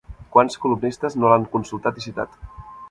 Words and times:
¿Quants 0.35 0.57
columnistes 0.63 1.19
no 1.21 1.31
l'han 1.33 1.47
consultat 1.53 2.03
i 2.03 2.09
citat? 2.09 2.39